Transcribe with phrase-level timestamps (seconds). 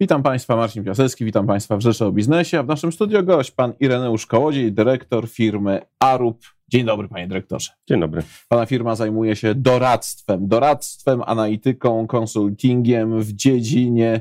[0.00, 3.50] Witam Państwa, Marcin Piasecki, witam Państwa w Rzeczy o Biznesie, a w naszym studio gość
[3.50, 6.38] pan Ireneusz Kołodziej, dyrektor firmy Arup.
[6.68, 7.70] Dzień dobry, panie dyrektorze.
[7.88, 8.22] Dzień dobry.
[8.48, 14.20] Pana firma zajmuje się doradztwem, doradztwem, analityką, konsultingiem w dziedzinie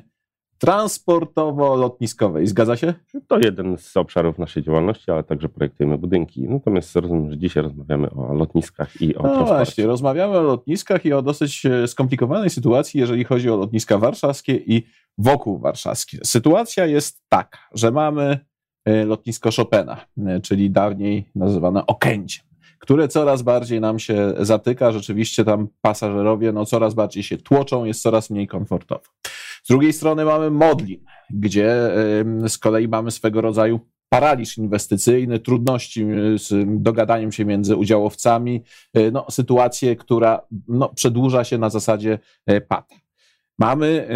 [0.57, 2.47] transportowo-lotniskowej.
[2.47, 2.93] Zgadza się?
[3.27, 6.41] To jeden z obszarów naszej działalności, ale także projektujemy budynki.
[6.41, 9.55] Natomiast rozumiem, że dzisiaj rozmawiamy o lotniskach i o No transporcie.
[9.55, 14.55] właśnie, rozmawiamy o lotniskach i o dosyć e, skomplikowanej sytuacji, jeżeli chodzi o lotniska warszawskie
[14.55, 14.83] i
[15.17, 16.17] wokół warszawskie.
[16.23, 18.39] Sytuacja jest taka, że mamy
[18.85, 22.45] e, lotnisko Chopina, e, czyli dawniej nazywane Okęciem,
[22.79, 24.91] które coraz bardziej nam się zatyka.
[24.91, 29.03] Rzeczywiście tam pasażerowie no, coraz bardziej się tłoczą, jest coraz mniej komfortowo.
[29.63, 31.91] Z drugiej strony mamy Modlin, gdzie
[32.47, 38.63] z kolei mamy swego rodzaju paraliż inwestycyjny, trudności y, z dogadaniem się między udziałowcami,
[39.11, 42.95] no, sytuację, która no, przedłuża się na zasadzie e, pata.
[43.59, 44.07] Mamy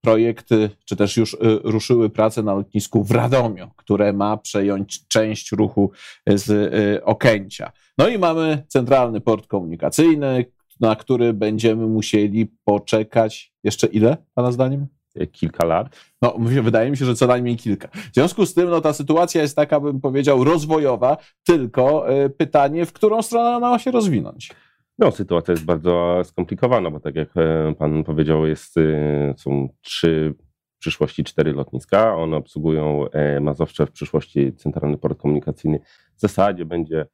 [0.00, 5.52] projekty, czy też już y, ruszyły prace na lotnisku w Radomiu, które ma przejąć część
[5.52, 5.90] ruchu
[6.26, 7.72] z y, Okęcia.
[7.98, 10.44] No i mamy centralny port komunikacyjny,
[10.80, 14.86] na który będziemy musieli poczekać jeszcze ile, Pana zdaniem?
[15.32, 15.96] Kilka lat.
[16.22, 17.88] No, wydaje mi się, że co najmniej kilka.
[17.88, 22.86] W związku z tym, no, ta sytuacja jest taka, bym powiedział, rozwojowa, tylko y, pytanie,
[22.86, 24.50] w którą stronę ona ma się rozwinąć.
[24.98, 30.34] No, sytuacja jest bardzo skomplikowana, bo tak jak e, pan powiedział, jest, e, są trzy,
[30.76, 32.16] w przyszłości cztery lotniska.
[32.16, 35.80] One obsługują e, Mazowsze, w przyszłości Centralny Port Komunikacyjny
[36.16, 37.06] w zasadzie będzie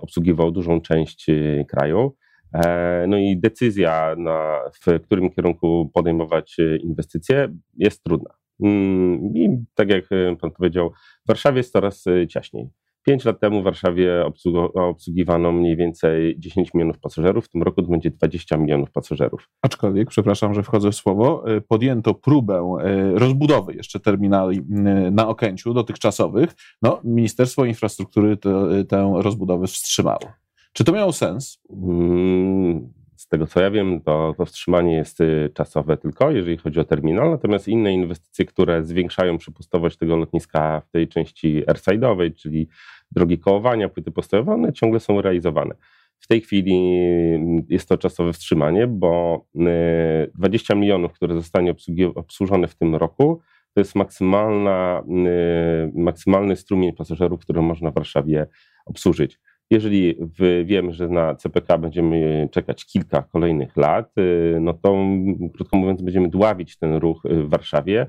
[0.00, 1.26] obsługiwał dużą część
[1.68, 2.16] kraju.
[3.08, 8.30] No i decyzja, na, w którym kierunku podejmować inwestycje, jest trudna.
[8.62, 10.04] Mm, I tak jak
[10.40, 10.90] pan powiedział,
[11.24, 12.68] w Warszawie jest coraz ciaśniej.
[13.08, 14.24] Pięć lat temu w Warszawie
[14.74, 19.48] obsługiwano mniej więcej 10 milionów pasażerów, w tym roku to będzie 20 milionów pasażerów.
[19.62, 22.78] Aczkolwiek, przepraszam, że wchodzę w słowo, y, podjęto próbę
[23.14, 24.62] y, rozbudowy jeszcze terminali y,
[25.10, 26.54] na Okęciu dotychczasowych.
[26.82, 28.38] No, Ministerstwo Infrastruktury
[28.80, 30.32] y, tę rozbudowę wstrzymało.
[30.72, 31.62] Czy to miało sens?
[31.70, 35.18] Mm, Z tego co ja wiem, to, to wstrzymanie jest
[35.54, 40.90] czasowe tylko, jeżeli chodzi o terminal, natomiast inne inwestycje, które zwiększają przepustowość tego lotniska w
[40.90, 42.68] tej części airside'owej, czyli
[43.10, 45.74] drogi kołowania, płyty postojowe, one ciągle są realizowane.
[46.20, 46.98] W tej chwili
[47.34, 49.44] mm, jest to czasowe wstrzymanie, bo
[50.24, 51.74] y, 20 milionów, które zostanie
[52.14, 53.40] obsłużone w tym roku,
[53.74, 55.02] to jest maksymalna,
[55.86, 58.46] y, maksymalny strumień pasażerów, który można w Warszawie
[58.86, 59.40] obsłużyć.
[59.70, 60.18] Jeżeli
[60.64, 64.96] wiemy, że na CPK będziemy czekać kilka kolejnych lat, y, no to
[65.54, 68.06] krótko mówiąc będziemy dławić ten ruch y, w Warszawie,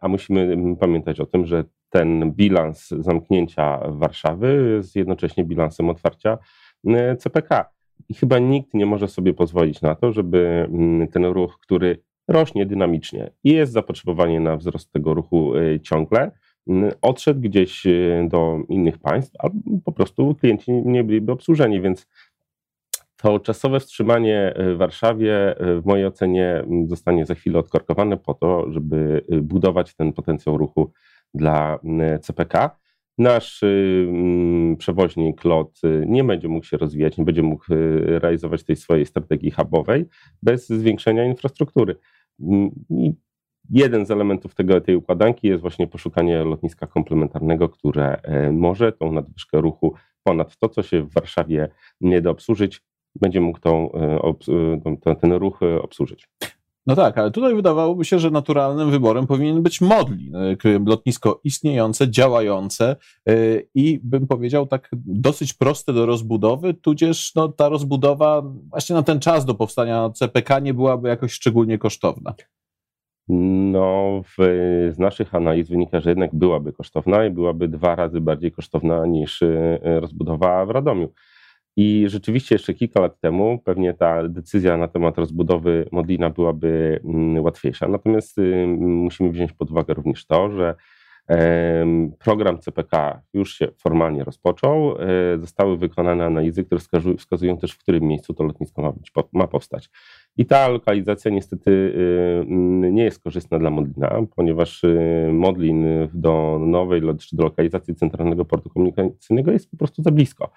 [0.00, 1.64] a musimy pamiętać o tym, że
[1.94, 6.38] ten bilans zamknięcia Warszawy jest jednocześnie bilansem otwarcia
[6.86, 7.70] y, CPK.
[8.08, 12.66] I chyba nikt nie może sobie pozwolić na to, żeby mm, ten ruch, który rośnie
[12.66, 16.30] dynamicznie i jest zapotrzebowanie na wzrost tego ruchu y, ciągle,
[16.68, 22.06] mm, odszedł gdzieś y, do innych państw, albo po prostu klienci nie byliby obsłużeni, więc
[23.16, 28.72] to czasowe wstrzymanie w Warszawie w mojej ocenie mm, zostanie za chwilę odkorkowane po to,
[28.72, 30.92] żeby budować ten potencjał ruchu
[31.34, 32.78] dla mm, CPK.
[33.18, 38.18] Nasz y, mm, przewoźnik LOT y, nie będzie mógł się rozwijać, nie będzie mógł y,
[38.18, 40.06] realizować tej swojej strategii hubowej
[40.42, 41.96] bez zwiększenia infrastruktury.
[42.40, 43.14] Mm, I
[43.70, 49.12] jeden z elementów tego, tej układanki jest właśnie poszukanie lotniska komplementarnego, które e, może tą
[49.12, 51.68] nadwyżkę ruchu ponad to, co się w Warszawie
[52.00, 52.82] nie da obsłużyć,
[53.20, 54.18] będzie mógł tą, e,
[55.12, 56.28] e, ten, ruch obsłużyć.
[56.86, 62.10] No tak, ale tutaj wydawałoby się, że naturalnym wyborem powinien być Modlin, k- lotnisko istniejące,
[62.10, 62.96] działające
[63.28, 69.02] y, i bym powiedział tak dosyć proste do rozbudowy, tudzież no, ta rozbudowa właśnie na
[69.02, 72.34] ten czas do powstania CPK nie byłaby jakoś szczególnie kosztowna.
[73.28, 74.42] No, w,
[74.94, 79.42] z naszych analiz wynika, że jednak byłaby kosztowna i byłaby dwa razy bardziej kosztowna niż
[79.42, 81.08] e, rozbudowa w Radomiu.
[81.76, 87.44] I rzeczywiście jeszcze kilka lat temu pewnie ta decyzja na temat rozbudowy Modlina byłaby mm,
[87.44, 87.88] łatwiejsza.
[87.88, 90.74] Natomiast y, musimy wziąć pod uwagę również to, że
[92.18, 94.96] program CPK już się formalnie rozpoczął.
[94.98, 99.12] e, Zostały wykonane analizy, które wskazu- wskazują też, w którym miejscu to lotnisko ma, być,
[99.32, 99.90] ma powstać.
[100.36, 105.84] I ta lokalizacja niestety y, mm, nie jest korzystna dla Modlina, ponieważ y, Modlin
[106.14, 107.00] do nowej
[107.32, 110.50] do lokalizacji Centralnego Portu Komunikacyjnego jest po prostu za blisko.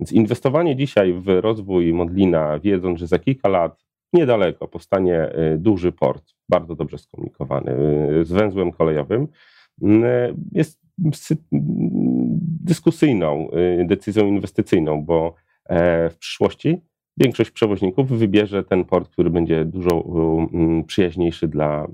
[0.00, 5.92] Więc inwestowanie dzisiaj w rozwój Modlina, wiedząc, że za kilka lat niedaleko powstanie y, duży
[5.92, 7.72] port, bardzo dobrze skomunikowany,
[8.20, 9.28] y, z węzłem kolejowym,
[9.82, 9.86] y,
[10.52, 10.80] jest
[11.12, 11.36] sy-
[12.64, 13.48] dyskusyjną
[13.84, 15.34] decyzją inwestycyjną, bo
[15.64, 16.80] e, w przyszłości
[17.16, 20.04] większość przewoźników wybierze ten port, który będzie dużo
[20.86, 21.88] przyjaźniejszy dla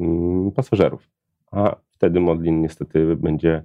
[0.57, 1.11] pasażerów.
[1.51, 3.63] A wtedy Modlin niestety będzie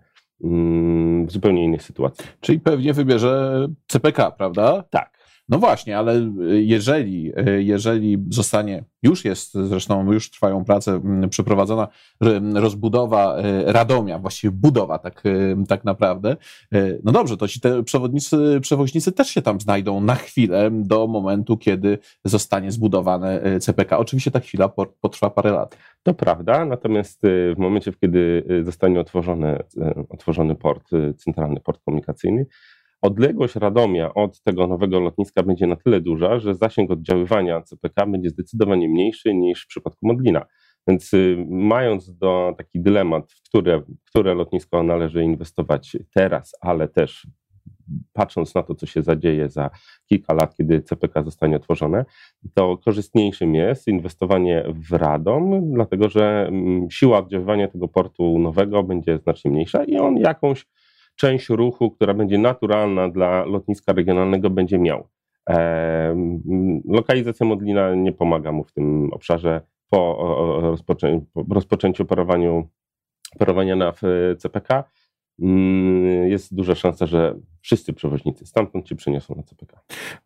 [1.27, 2.25] w zupełnie innej sytuacji.
[2.41, 4.83] Czyli pewnie wybierze CPK, prawda?
[4.89, 5.16] Tak.
[5.49, 6.15] No właśnie, ale
[6.51, 11.87] y, jeżeli, y, jeżeli zostanie, już jest zresztą, już trwają prace, przeprowadzona
[12.53, 15.23] rozbudowa y, Radomia, właściwie budowa tak,
[15.67, 16.37] tak naprawdę,
[17.03, 21.57] no dobrze, to ci te przewodnicy, przewoźnicy też się tam znajdą na chwilę do momentu,
[21.57, 23.97] kiedy zostanie zbudowane CPK.
[23.97, 24.69] Oczywiście ta chwila
[25.01, 25.77] potrwa parę lat.
[26.03, 29.59] To prawda, natomiast w momencie, kiedy zostanie otworzony,
[30.09, 32.45] otworzony port, centralny port komunikacyjny,
[33.07, 38.29] Odległość Radomia od tego nowego lotniska będzie na tyle duża, że zasięg oddziaływania CPK będzie
[38.29, 40.45] zdecydowanie mniejszy niż w przypadku Modlina.
[40.87, 47.27] Więc y, mając do taki dylemat, w które, które lotnisko należy inwestować teraz, ale też
[48.13, 49.69] patrząc na to, co się zadzieje za
[50.09, 52.05] kilka lat, kiedy CPK zostanie otworzone,
[52.53, 59.17] to korzystniejszym jest inwestowanie w Radom, dlatego że mm, siła oddziaływania tego portu nowego będzie
[59.17, 60.65] znacznie mniejsza i on jakąś
[61.17, 65.07] część ruchu, która będzie naturalna dla lotniska regionalnego, będzie miał.
[66.85, 70.17] Lokalizacja Modlina nie pomaga mu w tym obszarze po
[70.61, 72.05] rozpoczęciu, po rozpoczęciu
[73.39, 73.93] parowania na
[74.37, 74.83] CPK.
[75.41, 79.81] Mm, jest duża szansa, że wszyscy przewoźnicy stamtąd się przeniosą na CPK.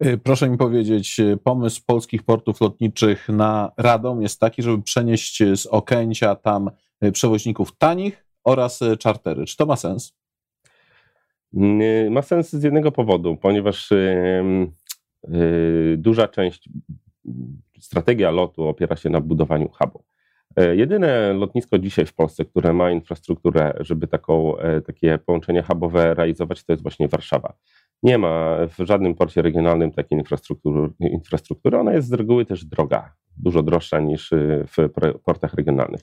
[0.05, 5.43] Y, proszę mi powiedzieć, y, pomysł polskich portów lotniczych na Radom jest taki, żeby przenieść
[5.55, 6.71] z Okęcia tam
[7.03, 9.45] y, przewoźników tanich oraz czartery.
[9.45, 10.20] Czy to ma sens?
[11.53, 14.63] Y, ma sens z jednego powodu, ponieważ y,
[15.97, 16.69] duża część,
[17.79, 20.03] strategia lotu opiera się na budowaniu hubu.
[20.55, 26.13] E, jedyne lotnisko dzisiaj w Polsce, które ma infrastrukturę, żeby taką, e, takie połączenia hubowe
[26.13, 27.53] realizować, to jest właśnie Warszawa.
[28.03, 30.89] Nie ma w żadnym porcie regionalnym takiej infrastruktury.
[30.99, 31.77] infrastruktury.
[31.77, 34.89] Ona jest z reguły też droga, dużo droższa niż y, w
[35.25, 36.01] portach regionalnych.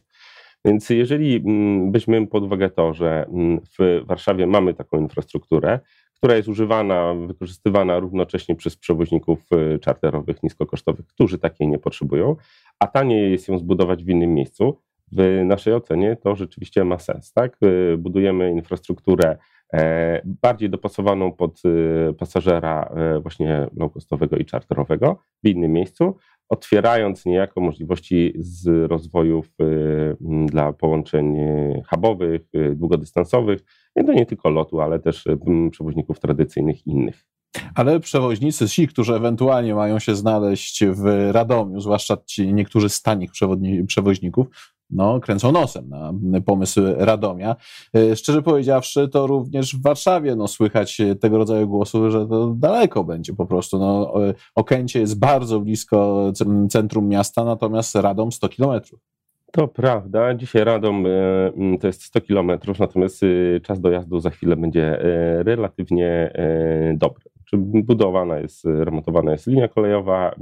[0.68, 5.80] Więc jeżeli mm, weźmiemy pod uwagę to, że mm, w Warszawie mamy taką infrastrukturę,
[6.14, 12.36] która jest używana, wykorzystywana równocześnie przez przewoźników y, czarterowych, niskokosztowych, którzy takiej nie potrzebują,
[12.78, 14.78] a taniej jest ją zbudować w innym miejscu,
[15.12, 17.32] w naszej ocenie to rzeczywiście ma sens.
[17.32, 17.56] Tak?
[17.62, 19.36] Y, budujemy infrastrukturę
[19.72, 26.16] e, bardziej dopasowaną pod y, pasażera e, właśnie low-costowego i czarterowego w innym miejscu,
[26.48, 31.36] otwierając niejako możliwości z rozwojów y, dla połączeń
[31.90, 32.42] hubowych,
[32.74, 33.60] długodystansowych,
[33.96, 35.24] i to nie tylko lotu, ale też
[35.70, 37.26] przewoźników tradycyjnych innych.
[37.74, 43.30] Ale przewoźnicy, ci, którzy ewentualnie mają się znaleźć w Radomiu, zwłaszcza ci niektórzy z tanich
[43.86, 44.46] przewoźników,
[44.90, 47.56] no, kręcą nosem na pomysł Radomia.
[47.94, 53.04] E, szczerze powiedziawszy, to również w Warszawie no, słychać tego rodzaju głosy, że to daleko
[53.04, 53.78] będzie po prostu.
[53.78, 54.14] No,
[54.54, 56.32] Okęcie jest bardzo blisko
[56.70, 59.00] centrum miasta, natomiast Radom 100 kilometrów.
[59.52, 60.34] To prawda.
[60.34, 63.20] Dzisiaj Radom e, to jest 100 kilometrów, natomiast
[63.62, 66.32] czas dojazdu za chwilę będzie e, relatywnie
[66.94, 67.24] dobry.
[67.82, 70.34] Budowana jest, remontowana jest linia kolejowa,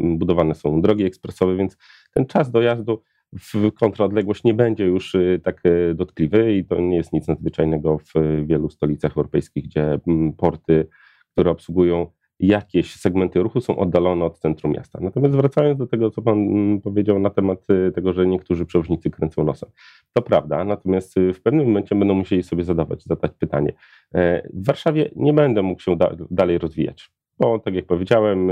[0.00, 1.76] budowane są drogi ekspresowe, więc
[2.14, 3.02] ten czas dojazdu
[3.32, 7.98] w kontraodległość nie będzie już y, tak y, dotkliwy i to nie jest nic nadzwyczajnego
[7.98, 8.12] w
[8.46, 10.88] wielu stolicach europejskich, gdzie mm, porty,
[11.32, 12.06] które obsługują
[12.40, 14.98] jakieś segmenty ruchu są oddalone od centrum miasta.
[15.02, 19.10] Natomiast wracając do tego, co Pan mm, powiedział na temat y, tego, że niektórzy przewoźnicy
[19.10, 19.70] kręcą nosem.
[20.12, 23.72] To prawda, natomiast w pewnym momencie będą musieli sobie zadawać, zadać pytanie.
[24.14, 28.50] E, w Warszawie nie będę mógł się da dalej rozwijać, bo tak jak powiedziałem,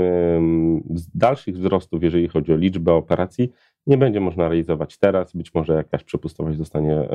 [0.93, 3.51] z dalszych wzrostów, jeżeli chodzi o liczbę operacji,
[3.87, 5.35] nie będzie można realizować teraz.
[5.35, 7.09] Być może jakaś przepustowość zostanie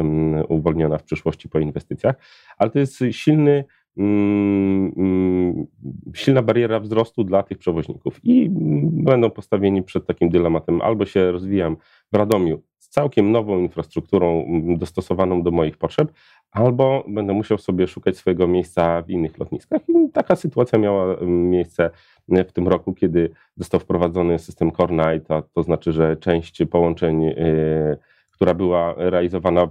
[0.48, 2.16] uwolniona w przyszłości po inwestycjach,
[2.58, 3.64] ale to jest silny,
[3.96, 5.66] mm, mm,
[6.14, 8.48] silna bariera wzrostu dla tych przewoźników i
[8.92, 11.76] będą postawieni przed takim dylematem: albo się rozwijam
[12.12, 14.46] w Radomiu z całkiem nową infrastrukturą
[14.78, 16.12] dostosowaną do moich potrzeb,
[16.50, 19.82] albo będę musiał sobie szukać swojego miejsca w innych lotniskach.
[19.88, 21.90] I taka sytuacja miała miejsce
[22.28, 27.24] w tym roku, kiedy został wprowadzony system Core Night, a to znaczy, że część połączeń,
[27.24, 27.98] y,
[28.30, 29.68] która była realizowana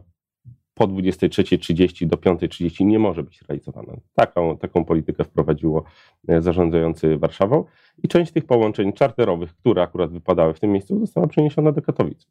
[0.73, 3.93] po 23.30 do 5.30 nie może być realizowana.
[4.15, 5.83] Taką, taką politykę wprowadziło
[6.29, 7.65] y, zarządzający Warszawą
[8.03, 12.27] i część tych połączeń czarterowych, które akurat wypadały w tym miejscu, została przeniesiona do Katowic.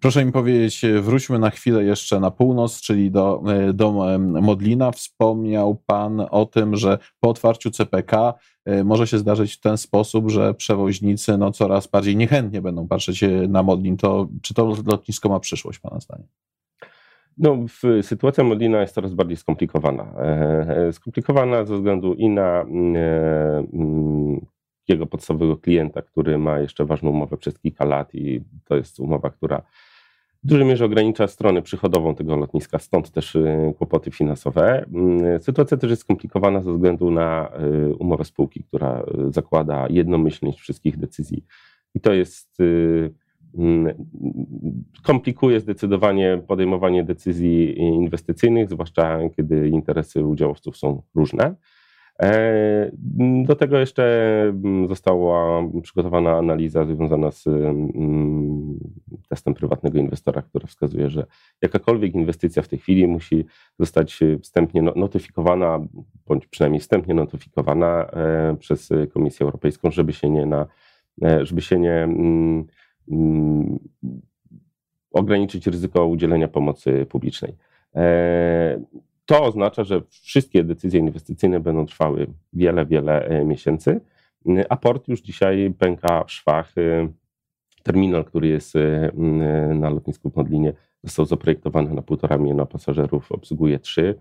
[0.00, 4.90] Proszę mi powiedzieć, wróćmy na chwilę jeszcze na północ, czyli do, e, do Modlina.
[4.90, 8.34] Wspomniał Pan o tym, że po otwarciu CPK
[8.64, 13.22] e, może się zdarzyć w ten sposób, że przewoźnicy no, coraz bardziej niechętnie będą patrzeć
[13.22, 13.96] e, na Modlin.
[13.96, 16.26] To, czy to lotnisko ma przyszłość, Pana zdaniem?
[17.38, 17.58] No,
[18.02, 20.14] sytuacja Modlina jest coraz bardziej skomplikowana.
[20.92, 22.66] Skomplikowana ze względu i na
[24.86, 29.30] takiego podstawowego klienta, który ma jeszcze ważną umowę przez kilka lat i to jest umowa,
[29.30, 29.62] która
[30.44, 34.84] w dużej mierze ogranicza stronę przychodową tego lotniska, stąd też y, kłopoty finansowe.
[34.94, 37.50] Mm, sytuacja też jest skomplikowana ze względu na
[37.90, 41.44] y, umowę spółki, która y, zakłada jednomyślność wszystkich decyzji.
[41.94, 42.58] I to jest
[43.58, 43.94] mm,
[45.02, 51.54] komplikuje zdecydowanie podejmowanie decyzji inwestycyjnych, zwłaszcza kiedy interesy udziałowców są różne.
[52.22, 52.90] E,
[53.44, 54.04] do tego jeszcze
[54.48, 58.78] mm, została przygotowana analiza związana z mm,
[59.28, 61.26] testem prywatnego inwestora, która wskazuje, że
[61.62, 63.44] jakakolwiek inwestycja w tej chwili musi
[63.78, 65.80] zostać wstępnie no, notyfikowana,
[66.26, 70.66] bądź przynajmniej wstępnie notyfikowana e, przez Komisję Europejską, żeby się nie, na,
[71.24, 72.66] e, żeby się nie mm,
[75.12, 77.56] ograniczyć ryzyko udzielenia pomocy publicznej.
[79.30, 84.00] To oznacza, że wszystkie decyzje inwestycyjne będą trwały wiele, wiele e, miesięcy,
[84.68, 86.78] a port już dzisiaj pęka w szwach.
[86.78, 87.08] E,
[87.82, 89.12] terminal, który jest e,
[89.74, 90.72] na lotnisku w Modlinie,
[91.04, 94.14] został zaprojektowany na półtora miliona pasażerów, obsługuje trzy.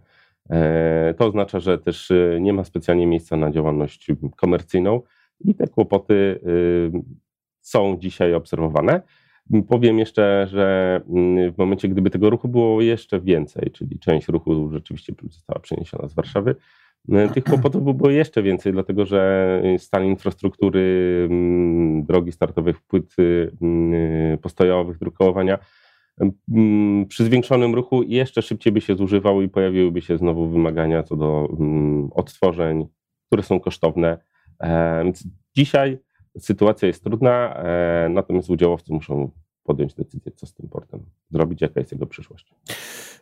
[1.18, 5.02] To oznacza, że też nie ma specjalnie miejsca na działalność komercyjną
[5.40, 6.40] i te kłopoty
[7.62, 9.02] są dzisiaj obserwowane.
[9.68, 14.70] Powiem jeszcze, że mm, w momencie, gdyby tego ruchu było jeszcze więcej, czyli część ruchu
[14.72, 16.56] rzeczywiście została przeniesiona z Warszawy,
[17.10, 20.82] mm, tych kłopotów by było jeszcze więcej, dlatego że stan infrastruktury,
[21.30, 23.16] mm, drogi startowych, płyt
[24.42, 25.60] postojowych, drukowania
[27.08, 31.50] przy zwiększonym ruchu jeszcze szybciej by się zużywał i pojawiłyby się znowu wymagania co do
[32.12, 32.88] odtworzeń,
[33.28, 34.18] które są kosztowne.
[34.60, 36.00] E, więc dzisiaj
[36.40, 39.32] sytuacja jest trudna, e, natomiast udziałowcy muszą
[39.70, 41.00] podjąć decyzję, co z tym portem
[41.32, 42.54] zrobić, jaka jest jego przyszłość.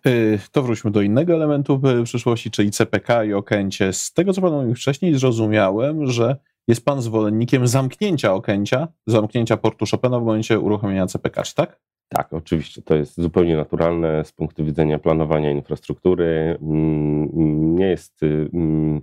[0.05, 0.11] E,
[0.51, 3.93] to wróćmy do innego elementu przyszłości, czyli CPK i Okęcie.
[3.93, 6.35] Z tego, co pan mówił wcześniej, zrozumiałem, że
[6.67, 11.79] jest pan zwolennikiem zamknięcia Okęcia, zamknięcia portu Chopina w momencie uruchomienia CPK, czy tak?
[12.09, 12.81] Tak, oczywiście.
[12.81, 16.57] To jest zupełnie naturalne z punktu widzenia planowania infrastruktury.
[16.61, 18.23] Mm, nie jest
[18.53, 19.01] mm,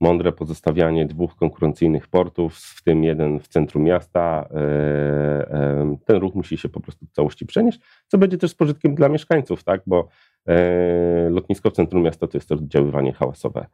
[0.00, 4.48] mądre pozostawianie dwóch konkurencyjnych portów, w tym jeden w centrum miasta.
[4.50, 4.60] E,
[5.50, 8.94] e, ten ruch musi się po prostu w całości przenieść, co będzie też z pożytkiem
[8.94, 9.82] dla mieszkańców, tak?
[9.86, 10.08] bo
[10.46, 13.66] e, lotnisko w centrum miasta to jest oddziaływanie hałasowe.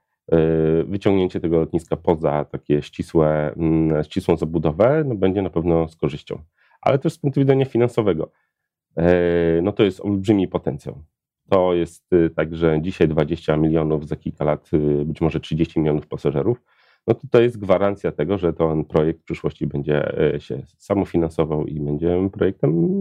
[0.85, 6.43] Wyciągnięcie tego lotniska poza takie ścisłe, mm, ścisłą zabudowę no będzie na pewno z korzyścią.
[6.81, 8.31] Ale też z punktu widzenia finansowego,
[9.63, 11.05] no to jest olbrzymi potencjał.
[11.51, 15.81] To jest y, tak, że dzisiaj 20 milionów, za kilka lat y, być może 30
[15.81, 16.63] milionów pasażerów.
[17.07, 21.67] No to, to jest gwarancja tego, że ten projekt w przyszłości będzie y, się samofinansował
[21.67, 22.99] i będzie projektem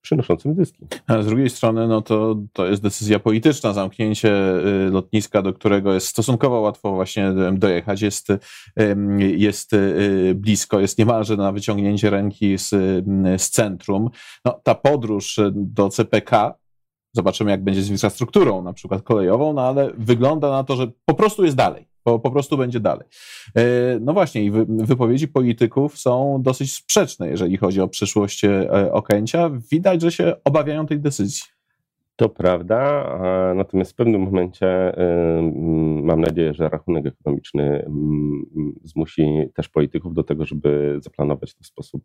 [0.00, 0.86] przynoszącym zyski.
[1.06, 3.72] A z drugiej strony, no to, to jest decyzja polityczna.
[3.72, 4.32] Zamknięcie
[4.90, 8.28] lotniska, do którego jest stosunkowo łatwo właśnie dojechać, jest,
[9.18, 9.70] jest
[10.34, 12.70] blisko, jest niemalże na wyciągnięcie ręki z,
[13.36, 14.10] z centrum.
[14.44, 16.54] No, ta podróż do CPK
[17.16, 21.14] Zobaczymy, jak będzie z infrastrukturą, na przykład kolejową, no ale wygląda na to, że po
[21.14, 21.88] prostu jest dalej.
[22.02, 23.06] Po, po prostu będzie dalej.
[23.56, 23.62] E,
[24.00, 29.50] no właśnie, i wypowiedzi polityków są dosyć sprzeczne, jeżeli chodzi o przyszłość e, Okęcia.
[29.72, 31.42] Widać, że się obawiają tej decyzji.
[32.16, 33.08] To prawda,
[33.54, 34.92] natomiast w pewnym momencie
[36.02, 37.90] mam nadzieję, że rachunek ekonomiczny
[38.84, 42.02] zmusi też polityków do tego, żeby zaplanować to w sposób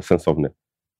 [0.00, 0.50] sensowny.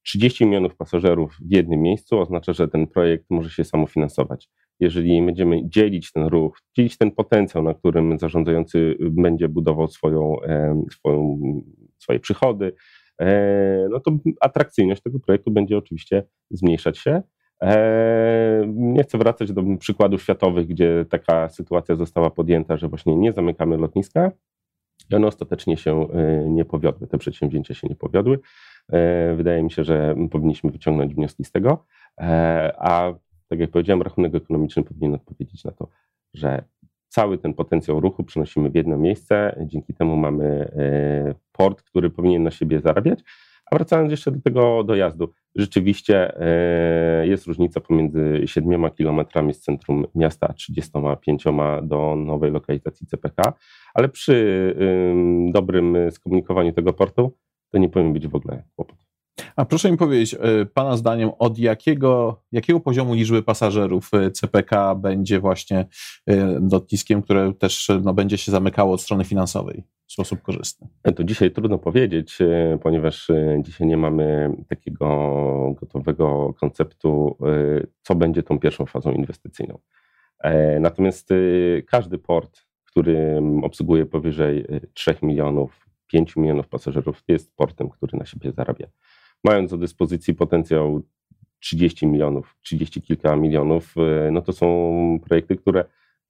[0.04, 4.48] 30 milionów pasażerów w jednym miejscu oznacza, że ten projekt może się samofinansować.
[4.80, 10.36] Jeżeli będziemy dzielić ten ruch, dzielić ten potencjał, na którym zarządzający będzie budował swoją,
[10.92, 11.38] swoją,
[11.98, 12.72] swoje przychody,
[13.20, 17.22] e, no to atrakcyjność tego projektu będzie oczywiście zmniejszać się.
[17.62, 23.32] E, nie chcę wracać do przykładów światowych, gdzie taka sytuacja została podjęta, że właśnie nie
[23.32, 24.30] zamykamy lotniska
[25.10, 28.38] i one ostatecznie się e, nie powiodły, te przedsięwzięcia się nie powiodły.
[28.92, 31.84] E, wydaje mi się, że powinniśmy wyciągnąć wnioski z tego,
[32.20, 33.14] e, a
[33.48, 35.88] tak jak powiedziałem, rachunek ekonomiczny powinien odpowiedzieć na to,
[36.34, 36.64] że
[37.08, 42.42] cały ten potencjał ruchu przenosimy w jedno miejsce, dzięki temu mamy e, port, który powinien
[42.42, 43.20] na siebie zarabiać.
[43.70, 46.32] A wracając jeszcze do tego dojazdu, rzeczywiście
[47.22, 51.44] jest różnica pomiędzy 7 kilometrami z centrum miasta, a 35
[51.82, 53.52] do nowej lokalizacji CPK,
[53.94, 54.74] ale przy
[55.52, 57.32] dobrym skomunikowaniu tego portu
[57.74, 58.96] to nie powinien być w ogóle kłopot.
[59.56, 64.94] A proszę mi powiedzieć, e, Pana zdaniem, od jakiego, jakiego poziomu liczby pasażerów e, CPK
[64.94, 65.78] będzie właśnie
[66.26, 66.36] e,
[66.72, 70.88] lotniskiem, które też no, będzie się zamykało od strony finansowej w sposób korzystny?
[71.16, 72.38] To dzisiaj trudno powiedzieć,
[72.82, 73.28] ponieważ
[73.62, 75.06] dzisiaj nie mamy takiego
[75.80, 77.36] gotowego konceptu,
[78.02, 79.78] co będzie tą pierwszą fazą inwestycyjną.
[80.80, 81.28] Natomiast
[81.86, 82.64] każdy port
[82.94, 84.64] który obsługuje powyżej
[84.94, 88.86] 3 milionów, 5 milionów pasażerów, jest portem, który na siebie zarabia.
[89.44, 91.02] Mając do dyspozycji potencjał
[91.60, 93.94] 30 milionów, 30 kilka milionów,
[94.32, 95.84] no to są projekty, które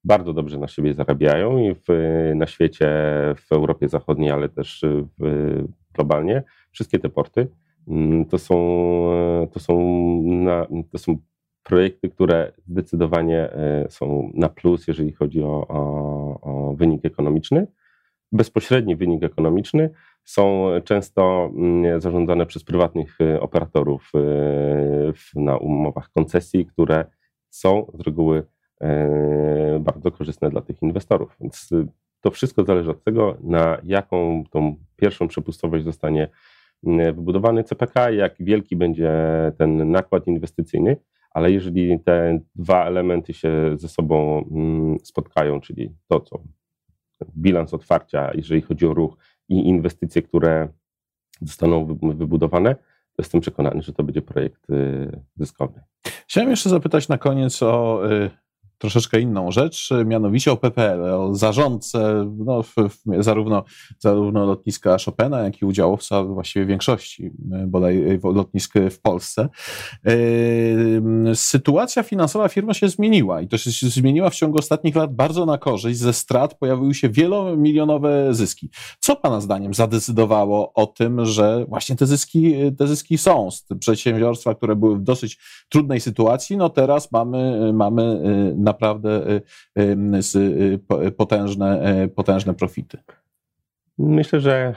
[0.05, 1.87] bardzo dobrze na siebie zarabiają i w,
[2.35, 2.87] na świecie,
[3.37, 4.85] w Europie Zachodniej, ale też
[5.19, 5.65] w,
[5.95, 6.43] globalnie.
[6.71, 7.49] Wszystkie te porty
[7.89, 8.57] mm, to są,
[9.53, 9.79] to są,
[10.23, 11.19] na, to są
[11.63, 13.49] projekty, które zdecydowanie
[13.89, 17.67] są na plus, jeżeli chodzi o, o, o wynik ekonomiczny.
[18.33, 19.91] Bezpośredni wynik ekonomiczny
[20.25, 27.05] są często mm, zarządzane przez prywatnych e, operatorów e, na umowach koncesji, które
[27.51, 28.47] są z reguły
[29.81, 31.37] bardzo korzystne dla tych inwestorów.
[31.41, 31.71] Więc
[32.21, 36.29] to wszystko zależy od tego, na jaką tą pierwszą przepustowość zostanie
[36.87, 39.13] wybudowany CPK, jak wielki będzie
[39.59, 40.97] ten nakład inwestycyjny,
[41.31, 46.43] ale jeżeli te dwa elementy się ze sobą mm, spotkają, czyli to, co
[47.37, 49.17] bilans otwarcia, jeżeli chodzi o ruch
[49.49, 50.69] i inwestycje, które
[51.41, 55.83] zostaną wybudowane, to jestem przekonany, że to będzie projekt y, zyskowny.
[56.27, 58.31] Chciałem jeszcze zapytać na koniec o y,
[58.85, 63.65] troszeczkę inną rzecz, mianowicie o PPL, o zarządcę no, w, w, zarówno,
[63.99, 69.49] zarówno lotniska Chopina, jak i udziałowca właściwie większości e, bodaj e, lotnisk w Polsce.
[71.35, 75.59] Sytuacja finansowa firmy się zmieniła i to się zmieniła w ciągu ostatnich lat bardzo na
[75.59, 75.99] korzyść.
[75.99, 78.71] Ze strat pojawiły się wielomilionowe zyski.
[78.99, 83.49] Co Pana zdaniem zadecydowało o tym, że właśnie te zyski, te zyski są
[83.79, 85.39] przedsiębiorstwa, które były w dosyć
[85.69, 88.21] trudnej sytuacji, no teraz mamy, mamy
[88.57, 89.41] na naprawdę
[89.79, 90.41] y,
[91.07, 92.99] y, potężne, y, potężne profity.
[93.99, 94.75] Myślę, że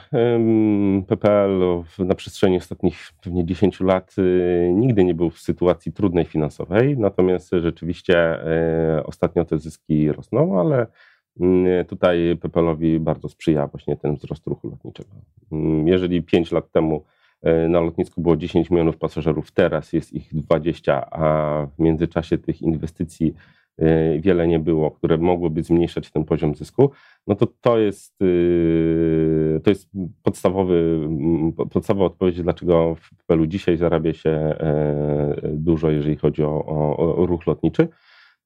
[1.06, 1.60] PPL
[1.98, 4.16] na przestrzeni ostatnich pewnie 10 lat
[4.72, 8.38] nigdy nie był w sytuacji trudnej finansowej, natomiast rzeczywiście
[9.04, 10.86] ostatnio te zyski rosną, ale
[11.88, 15.10] tutaj PPL-owi bardzo sprzyja właśnie ten wzrost ruchu lotniczego.
[15.84, 17.04] Jeżeli 5 lat temu
[17.68, 23.34] na lotnisku było 10 milionów pasażerów, teraz jest ich 20, a w międzyczasie tych inwestycji
[24.20, 26.90] wiele nie było, które mogłyby zmniejszać ten poziom zysku,
[27.26, 29.90] no to to jest, y, to jest
[30.22, 31.08] podstawowy,
[31.70, 37.26] podstawowa odpowiedź, dlaczego w PPL-u dzisiaj zarabia się e, dużo, jeżeli chodzi o, o, o
[37.26, 37.88] ruch lotniczy.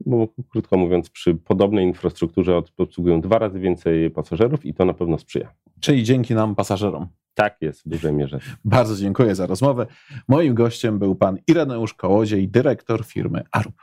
[0.06, 5.18] Bo krótko mówiąc, przy podobnej infrastrukturze obsługują dwa razy więcej pasażerów i to na pewno
[5.18, 5.54] sprzyja.
[5.80, 7.06] Czyli dzięki nam pasażerom.
[7.34, 8.38] Tak jest, w dużej mierze.
[8.64, 9.86] Bardzo dziękuję za rozmowę.
[10.28, 13.74] Moim gościem był pan Ireneusz Kołodziej, dyrektor firmy Arup.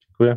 [0.00, 0.36] Dziękuję.